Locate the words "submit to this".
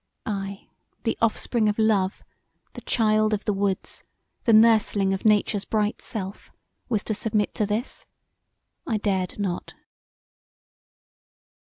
7.13-8.07